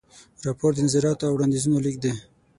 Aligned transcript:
راپور 0.47 0.71
د 0.75 0.79
نظریاتو 0.85 1.23
او 1.29 1.33
وړاندیزونو 1.35 1.83
لیږد 1.85 2.01
دی. 2.03 2.13